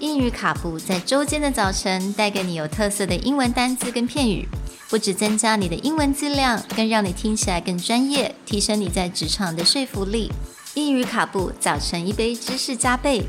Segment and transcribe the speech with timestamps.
[0.00, 4.46] 英语卡布在周间的早晨带给你有特色的英文单词跟片语，
[4.90, 10.30] 不只增加你的英文质量，更让你听起来更专业，提升你在职场的说服力。
[10.74, 13.26] 英语卡布早晨一杯知识加倍，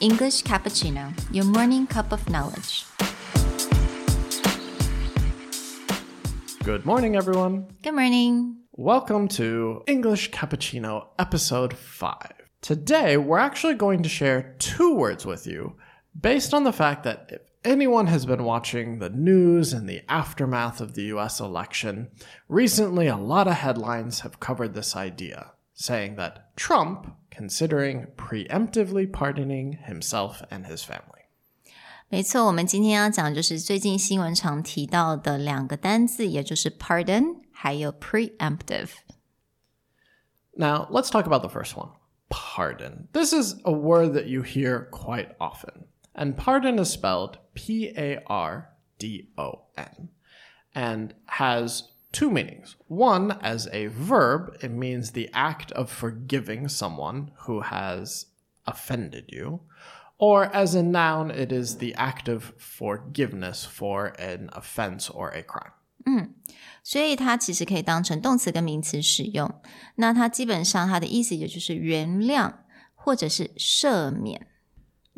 [0.00, 2.84] English cappuccino, your morning cup of knowledge.
[6.64, 7.66] Good morning, everyone.
[7.82, 8.54] Good morning.
[8.76, 12.14] Welcome to English Cappuccino Episode 5.
[12.62, 15.74] Today, we're actually going to share two words with you
[16.14, 20.80] based on the fact that if anyone has been watching the news and the aftermath
[20.80, 22.08] of the US election,
[22.48, 29.78] recently a lot of headlines have covered this idea, saying that Trump considering preemptively pardoning
[29.86, 31.22] himself and his family.
[32.10, 38.90] 没错，我们今天要讲就是最近新闻常提到的两个单字，也就是 pardon 还有 preemptive。
[40.56, 41.88] Now, let's talk about the first one
[42.28, 43.08] pardon.
[43.12, 45.86] This is a word that you hear quite often.
[46.14, 50.10] And pardon is spelled P A R D O N
[50.74, 52.76] and has two meanings.
[52.86, 58.26] One, as a verb, it means the act of forgiving someone who has
[58.66, 59.60] offended you.
[60.18, 65.42] Or as a noun, it is the act of forgiveness for an offense or a
[65.42, 65.72] crime.
[66.82, 69.62] 所以它其实可以当成动词跟名词使用。
[69.96, 72.52] 那它基本上它的意思也就是原谅
[72.94, 74.46] 或者是赦免。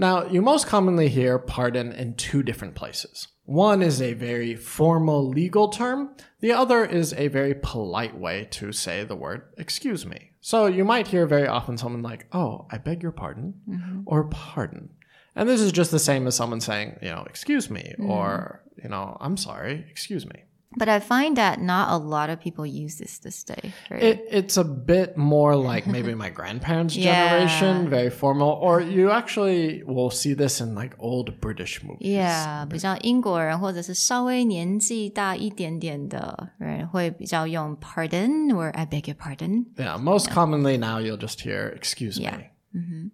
[0.00, 3.28] Now, you most commonly hear pardon in two different places.
[3.44, 8.72] One is a very formal legal term, the other is a very polite way to
[8.72, 10.30] say the word excuse me.
[10.40, 14.00] So you might hear very often someone like, oh, I beg your pardon, mm-hmm.
[14.06, 14.88] or pardon.
[15.36, 18.10] And this is just the same as someone saying, you know, excuse me, mm-hmm.
[18.10, 20.44] or, you know, I'm sorry, excuse me.
[20.77, 23.71] But I find that not a lot of people use this this day.
[23.89, 24.03] Right?
[24.03, 27.13] It, it's a bit more like maybe my grandparents' Yeah.
[27.15, 32.01] generation, very formal, or you actually will see this in like old British movies.
[32.05, 39.67] yeah，比较英国人或者是稍微年纪大一点点的人会比较用 pardon or I beg your pardon。
[39.77, 42.35] Yeah, most commonly now you'll just hear, excuse Yeah.
[42.37, 43.11] me.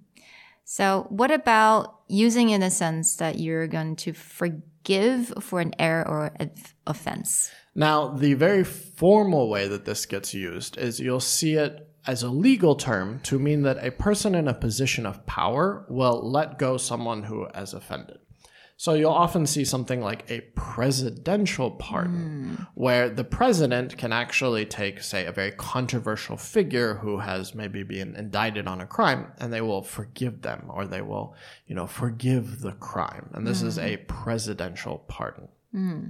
[0.69, 6.07] So, what about using in a sense that you're going to forgive for an error
[6.09, 6.33] or
[6.89, 7.53] offense?
[7.77, 12.31] Now, the very formal way that this gets used is you'll see it as a
[12.31, 16.79] legal term to mean that a person in a position of power will let go
[16.79, 18.19] someone who has offended.
[18.79, 22.63] So you'll often see something like a presidential pardon, hmm.
[22.75, 28.15] where the president can actually take, say, a very controversial figure who has maybe been
[28.17, 31.35] indicted on a crime, and they will forgive them, or they will,
[31.67, 33.31] you know, forgive the crime.
[33.33, 34.07] And this is a hmm.
[34.07, 35.49] presidential pardon.
[35.73, 36.05] Hmm.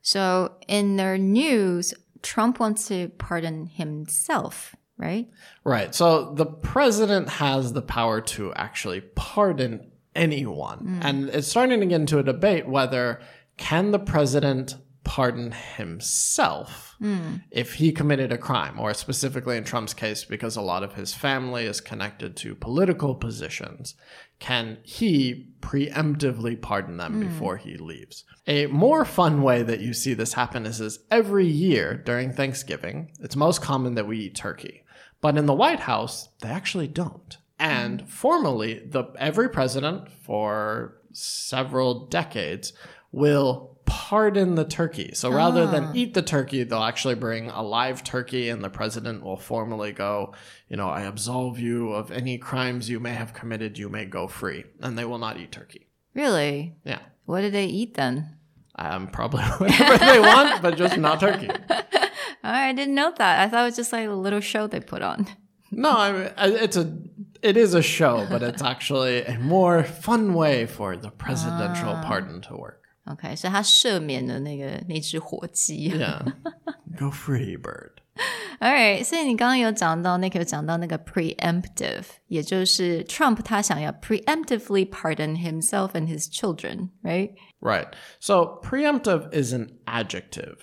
[0.00, 5.28] So, in their news, Trump wants to pardon himself, right?
[5.64, 5.94] Right.
[5.94, 11.00] So the president has the power to actually pardon anyone.
[11.00, 11.04] Mm.
[11.04, 13.20] And it's starting to get into a debate whether
[13.56, 17.42] can the president pardon himself mm.
[17.50, 21.14] if he committed a crime or specifically in Trump's case because a lot of his
[21.14, 23.94] family is connected to political positions.
[24.38, 27.28] Can he preemptively pardon them mm.
[27.28, 28.24] before he leaves?
[28.46, 33.10] A more fun way that you see this happen is, is every year during thanksgiving
[33.20, 34.84] it's most common that we eat turkey.
[35.20, 37.36] But in the White House, they actually don't.
[37.60, 38.08] And mm.
[38.08, 42.72] formally, the every president for several decades
[43.12, 45.10] will pardon the turkey.
[45.14, 45.92] So rather than ah.
[45.94, 50.32] eat the turkey, they'll actually bring a live turkey and the president will formally go,
[50.68, 54.28] you know, I absolve you of any crimes you may have committed, you may go
[54.28, 54.64] free.
[54.80, 55.88] And they will not eat turkey.
[56.14, 56.76] Really?
[56.84, 57.00] Yeah.
[57.26, 58.36] What do they eat then?
[58.76, 61.50] Um, probably whatever they want, but just not turkey.
[61.50, 61.80] Oh,
[62.44, 63.40] I didn't know that.
[63.40, 65.26] I thought it was just like a little show they put on.
[65.72, 66.84] No, I mean, uh, it's a
[67.41, 72.41] it is a show, but it's actually a more fun way for the presidential pardon
[72.41, 72.81] to work.
[73.05, 75.89] OK，所以他赦免了那个那只火鸡。
[75.91, 76.33] Yeah,
[76.97, 77.91] go free, bird.
[78.59, 87.33] Alright，所以你刚刚有讲到那个有讲到那个 preemptive，也就是 Trump 他想要 preemptively pardon himself and his children，right？
[87.59, 87.89] Right.
[88.19, 90.57] So preemptive is an adjective,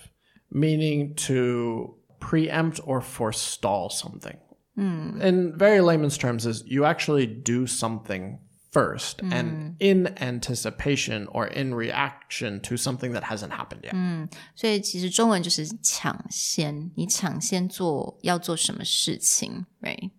[0.49, 4.37] meaning to preempt or forestall something.
[4.77, 8.39] In very layman's terms, is you actually do something
[8.71, 13.93] first and in anticipation or in reaction to something that hasn't happened yet.
[14.55, 20.09] 所以其实中文就是抢先，你抢先做要做什么事情，right？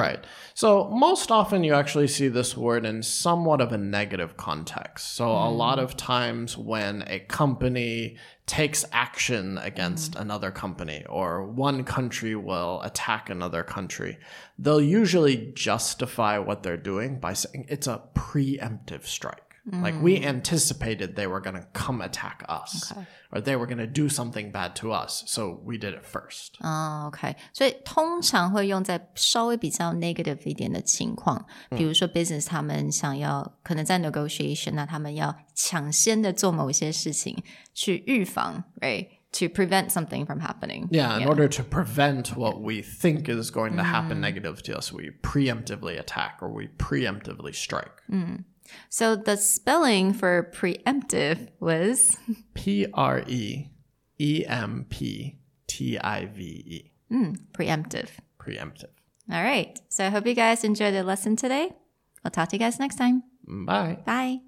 [0.00, 0.24] Right.
[0.54, 5.14] So most often you actually see this word in somewhat of a negative context.
[5.14, 5.56] So a mm.
[5.56, 8.16] lot of times when a company
[8.46, 10.20] takes action against mm.
[10.20, 14.18] another company or one country will attack another country,
[14.58, 19.45] they'll usually justify what they're doing by saying it's a preemptive strike.
[19.65, 22.91] Like we anticipated they were going to come attack us
[23.31, 25.23] or they were going to do something bad to us.
[25.27, 26.55] So we did it first.
[26.61, 40.87] 哦，OK，所以通常会用在稍微比较 negative 一点的情况，比如说 business 他们想要可能在 negotiation，那他们要抢先的做某一些事情去预防，right？To prevent something from happening.
[40.89, 44.91] Yeah, in order to prevent what we think is going to happen negative to us,
[44.91, 48.01] we preemptively attack or we preemptively strike.
[48.88, 52.16] So the spelling for preemptive was
[52.54, 53.70] P R E
[54.18, 56.90] E M P T I V E.
[57.08, 58.08] Hmm, preemptive.
[58.40, 58.90] Preemptive.
[59.30, 59.78] All right.
[59.88, 61.72] So I hope you guys enjoyed the lesson today.
[62.24, 63.22] I'll talk to you guys next time.
[63.46, 63.98] Bye.
[64.04, 64.40] Bye.